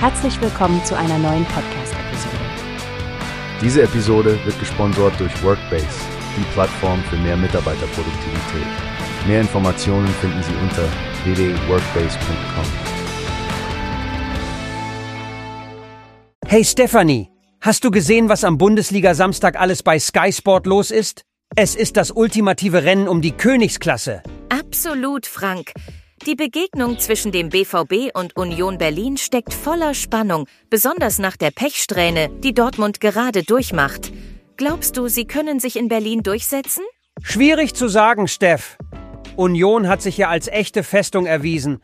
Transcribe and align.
Herzlich 0.00 0.40
willkommen 0.40 0.84
zu 0.84 0.96
einer 0.96 1.18
neuen 1.18 1.44
Podcast-Episode. 1.46 2.36
Diese 3.60 3.82
Episode 3.82 4.38
wird 4.44 4.56
gesponsert 4.60 5.18
durch 5.18 5.42
Workbase, 5.42 5.88
die 6.36 6.44
Plattform 6.52 7.02
für 7.10 7.16
mehr 7.16 7.36
Mitarbeiterproduktivität. 7.36 8.66
Mehr 9.26 9.40
Informationen 9.40 10.06
finden 10.06 10.40
Sie 10.44 10.54
unter 10.62 10.84
www.workbase.com. 11.24 12.64
Hey 16.46 16.64
Stephanie, 16.64 17.28
hast 17.60 17.82
du 17.82 17.90
gesehen, 17.90 18.28
was 18.28 18.44
am 18.44 18.56
Bundesliga 18.56 19.14
Samstag 19.14 19.60
alles 19.60 19.82
bei 19.82 19.98
Sky 19.98 20.30
Sport 20.32 20.66
los 20.66 20.92
ist? 20.92 21.22
Es 21.56 21.74
ist 21.74 21.96
das 21.96 22.12
ultimative 22.12 22.84
Rennen 22.84 23.08
um 23.08 23.20
die 23.20 23.32
Königsklasse. 23.32 24.22
Absolut, 24.48 25.26
Frank. 25.26 25.72
Die 26.26 26.34
Begegnung 26.34 26.98
zwischen 26.98 27.30
dem 27.30 27.48
BVB 27.48 28.14
und 28.14 28.36
Union 28.36 28.76
Berlin 28.76 29.16
steckt 29.16 29.54
voller 29.54 29.94
Spannung, 29.94 30.46
besonders 30.68 31.18
nach 31.18 31.36
der 31.36 31.50
Pechsträhne, 31.50 32.28
die 32.42 32.52
Dortmund 32.52 33.00
gerade 33.00 33.44
durchmacht. 33.44 34.12
Glaubst 34.56 34.96
du, 34.96 35.08
sie 35.08 35.26
können 35.26 35.60
sich 35.60 35.76
in 35.76 35.88
Berlin 35.88 36.22
durchsetzen? 36.22 36.82
Schwierig 37.22 37.74
zu 37.74 37.88
sagen, 37.88 38.26
Steff. 38.26 38.76
Union 39.36 39.88
hat 39.88 40.02
sich 40.02 40.18
ja 40.18 40.28
als 40.28 40.48
echte 40.48 40.82
Festung 40.82 41.26
erwiesen. 41.26 41.80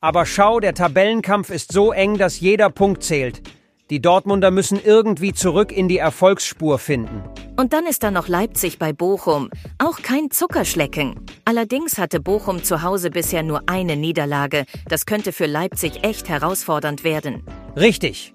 Aber 0.00 0.26
schau, 0.26 0.58
der 0.58 0.74
Tabellenkampf 0.74 1.50
ist 1.50 1.72
so 1.72 1.92
eng, 1.92 2.18
dass 2.18 2.40
jeder 2.40 2.70
Punkt 2.70 3.04
zählt. 3.04 3.42
Die 3.88 4.02
Dortmunder 4.02 4.50
müssen 4.50 4.80
irgendwie 4.82 5.32
zurück 5.32 5.70
in 5.70 5.86
die 5.86 5.98
Erfolgsspur 5.98 6.80
finden. 6.80 7.22
Und 7.56 7.72
dann 7.72 7.86
ist 7.86 8.02
da 8.02 8.10
noch 8.10 8.26
Leipzig 8.26 8.80
bei 8.80 8.92
Bochum. 8.92 9.48
Auch 9.78 10.02
kein 10.02 10.32
Zuckerschlecken. 10.32 11.14
Allerdings 11.44 11.96
hatte 11.96 12.18
Bochum 12.18 12.64
zu 12.64 12.82
Hause 12.82 13.10
bisher 13.10 13.44
nur 13.44 13.68
eine 13.68 13.96
Niederlage. 13.96 14.64
Das 14.88 15.06
könnte 15.06 15.30
für 15.30 15.46
Leipzig 15.46 16.02
echt 16.02 16.28
herausfordernd 16.28 17.04
werden. 17.04 17.44
Richtig. 17.76 18.32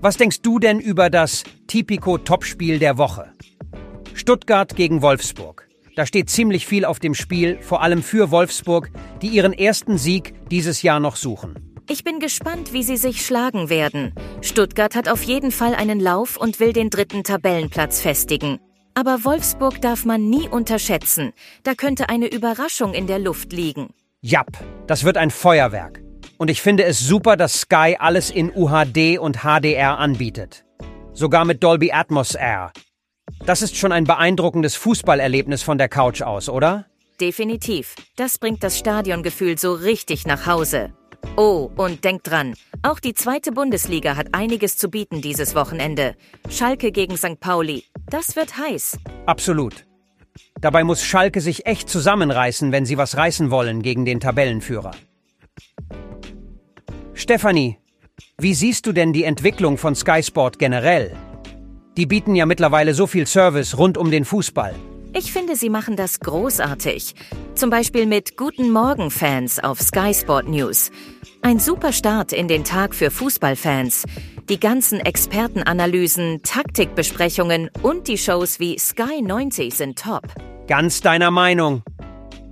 Was 0.00 0.16
denkst 0.16 0.42
du 0.42 0.58
denn 0.58 0.80
über 0.80 1.08
das 1.08 1.44
Tipico-Topspiel 1.68 2.80
der 2.80 2.98
Woche? 2.98 3.32
Stuttgart 4.14 4.74
gegen 4.74 5.02
Wolfsburg. 5.02 5.68
Da 5.94 6.04
steht 6.04 6.30
ziemlich 6.30 6.66
viel 6.66 6.84
auf 6.84 6.98
dem 6.98 7.14
Spiel, 7.14 7.58
vor 7.62 7.82
allem 7.82 8.02
für 8.02 8.32
Wolfsburg, 8.32 8.90
die 9.22 9.28
ihren 9.28 9.52
ersten 9.52 9.98
Sieg 9.98 10.34
dieses 10.50 10.82
Jahr 10.82 10.98
noch 10.98 11.14
suchen. 11.14 11.69
Ich 11.90 12.04
bin 12.04 12.20
gespannt, 12.20 12.72
wie 12.72 12.84
sie 12.84 12.96
sich 12.96 13.26
schlagen 13.26 13.68
werden. 13.68 14.14
Stuttgart 14.42 14.94
hat 14.94 15.08
auf 15.08 15.24
jeden 15.24 15.50
Fall 15.50 15.74
einen 15.74 15.98
Lauf 15.98 16.36
und 16.36 16.60
will 16.60 16.72
den 16.72 16.88
dritten 16.88 17.24
Tabellenplatz 17.24 18.00
festigen. 18.00 18.60
Aber 18.94 19.24
Wolfsburg 19.24 19.82
darf 19.82 20.04
man 20.04 20.30
nie 20.30 20.48
unterschätzen. 20.48 21.32
Da 21.64 21.74
könnte 21.74 22.08
eine 22.08 22.28
Überraschung 22.28 22.94
in 22.94 23.08
der 23.08 23.18
Luft 23.18 23.52
liegen. 23.52 23.88
Japp, 24.20 24.56
das 24.86 25.02
wird 25.02 25.16
ein 25.16 25.32
Feuerwerk. 25.32 26.00
Und 26.38 26.48
ich 26.48 26.62
finde 26.62 26.84
es 26.84 27.00
super, 27.00 27.36
dass 27.36 27.62
Sky 27.62 27.96
alles 27.98 28.30
in 28.30 28.52
UHD 28.54 29.18
und 29.18 29.38
HDR 29.38 29.98
anbietet. 29.98 30.64
Sogar 31.12 31.44
mit 31.44 31.60
Dolby 31.60 31.90
Atmos 31.90 32.36
R. 32.36 32.70
Das 33.46 33.62
ist 33.62 33.76
schon 33.76 33.90
ein 33.90 34.04
beeindruckendes 34.04 34.76
Fußballerlebnis 34.76 35.64
von 35.64 35.76
der 35.76 35.88
Couch 35.88 36.22
aus, 36.22 36.48
oder? 36.48 36.86
Definitiv. 37.20 37.96
Das 38.14 38.38
bringt 38.38 38.62
das 38.62 38.78
Stadiongefühl 38.78 39.58
so 39.58 39.72
richtig 39.72 40.24
nach 40.24 40.46
Hause. 40.46 40.94
Oh, 41.42 41.70
und 41.76 42.04
denkt 42.04 42.28
dran, 42.28 42.52
auch 42.82 43.00
die 43.00 43.14
zweite 43.14 43.50
Bundesliga 43.50 44.14
hat 44.14 44.26
einiges 44.32 44.76
zu 44.76 44.90
bieten 44.90 45.22
dieses 45.22 45.54
Wochenende. 45.54 46.14
Schalke 46.50 46.92
gegen 46.92 47.16
St. 47.16 47.40
Pauli. 47.40 47.84
Das 48.10 48.36
wird 48.36 48.58
heiß. 48.58 48.98
Absolut. 49.24 49.86
Dabei 50.60 50.84
muss 50.84 51.02
Schalke 51.02 51.40
sich 51.40 51.64
echt 51.64 51.88
zusammenreißen, 51.88 52.72
wenn 52.72 52.84
sie 52.84 52.98
was 52.98 53.16
reißen 53.16 53.50
wollen 53.50 53.80
gegen 53.80 54.04
den 54.04 54.20
Tabellenführer. 54.20 54.90
Stefanie, 57.14 57.78
wie 58.36 58.52
siehst 58.52 58.84
du 58.84 58.92
denn 58.92 59.14
die 59.14 59.24
Entwicklung 59.24 59.78
von 59.78 59.94
Sky 59.94 60.22
Sport 60.22 60.58
generell? 60.58 61.16
Die 61.96 62.04
bieten 62.04 62.34
ja 62.34 62.44
mittlerweile 62.44 62.92
so 62.92 63.06
viel 63.06 63.26
Service 63.26 63.78
rund 63.78 63.96
um 63.96 64.10
den 64.10 64.26
Fußball. 64.26 64.74
Ich 65.12 65.32
finde, 65.32 65.56
sie 65.56 65.70
machen 65.70 65.96
das 65.96 66.20
großartig. 66.20 67.14
Zum 67.56 67.68
Beispiel 67.68 68.06
mit 68.06 68.36
Guten 68.36 68.70
Morgen 68.70 69.10
Fans 69.10 69.58
auf 69.58 69.80
Sky 69.80 70.14
Sport 70.14 70.48
News. 70.48 70.92
Ein 71.42 71.58
super 71.58 71.92
Start 71.92 72.32
in 72.32 72.46
den 72.46 72.62
Tag 72.62 72.94
für 72.94 73.10
Fußballfans. 73.10 74.04
Die 74.48 74.60
ganzen 74.60 75.00
Expertenanalysen, 75.00 76.42
Taktikbesprechungen 76.42 77.70
und 77.82 78.06
die 78.06 78.18
Shows 78.18 78.60
wie 78.60 78.78
Sky 78.78 79.20
90 79.20 79.74
sind 79.74 79.98
top. 79.98 80.28
Ganz 80.68 81.00
deiner 81.00 81.32
Meinung. 81.32 81.82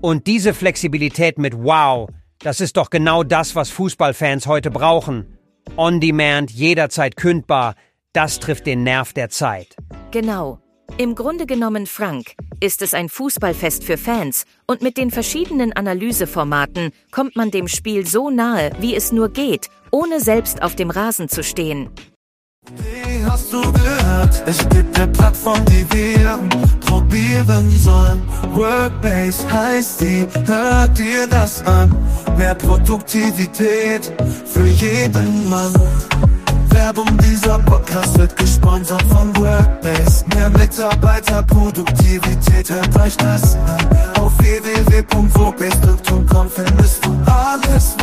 Und 0.00 0.26
diese 0.26 0.52
Flexibilität 0.52 1.38
mit 1.38 1.54
Wow, 1.54 2.08
das 2.40 2.60
ist 2.60 2.76
doch 2.76 2.90
genau 2.90 3.22
das, 3.22 3.54
was 3.54 3.70
Fußballfans 3.70 4.48
heute 4.48 4.72
brauchen. 4.72 5.38
On 5.76 6.00
Demand, 6.00 6.50
jederzeit 6.50 7.16
kündbar, 7.16 7.76
das 8.12 8.40
trifft 8.40 8.66
den 8.66 8.82
Nerv 8.82 9.12
der 9.12 9.28
Zeit. 9.28 9.76
Genau. 10.10 10.60
Im 10.96 11.14
Grunde 11.14 11.46
genommen, 11.46 11.86
Frank, 11.86 12.32
ist 12.60 12.82
es 12.82 12.94
ein 12.94 13.08
Fußballfest 13.08 13.84
für 13.84 13.96
Fans 13.96 14.44
und 14.66 14.82
mit 14.82 14.96
den 14.96 15.10
verschiedenen 15.10 15.72
Analyseformaten 15.72 16.90
kommt 17.12 17.36
man 17.36 17.50
dem 17.50 17.68
Spiel 17.68 18.06
so 18.06 18.30
nahe, 18.30 18.72
wie 18.80 18.96
es 18.96 19.12
nur 19.12 19.28
geht, 19.28 19.68
ohne 19.92 20.20
selbst 20.20 20.62
auf 20.62 20.74
dem 20.74 20.90
Rasen 20.90 21.28
zu 21.28 21.44
stehen. 21.44 21.90
Wie 22.76 23.24
hast 23.24 23.52
du 23.52 23.60
gehört? 23.60 24.42
Es 24.46 24.68
gibt 24.68 24.98
eine 24.98 25.10
Plattform, 25.12 25.64
die 25.66 25.86
wir 25.92 26.38
probieren 26.80 27.70
sollen. 27.70 28.22
Workbase 28.52 29.50
heißt 29.50 30.00
die, 30.00 30.26
hört 30.46 30.98
dir 30.98 31.26
das 31.28 31.64
an. 31.64 31.94
Mehr 32.36 32.54
Produktivität 32.54 34.12
für 34.44 34.66
jeden 34.66 35.48
Mann. 35.48 35.72
Werbung, 36.70 37.18
dieser 37.18 37.58
Podcast 37.58 38.16
wird 38.18 38.34
gesponsert 38.36 39.02
von 39.04 39.34
Workbase. 39.36 40.24
Mehr 40.34 40.50
Mitarbeiterproduktivität, 40.50 42.70
euch 42.98 43.16
das 43.16 43.54
an. 43.56 43.78
Auf 44.20 44.36
www.workbase.com 44.38 46.50
findest 46.50 47.04
du 47.04 47.16
alles, 47.26 47.96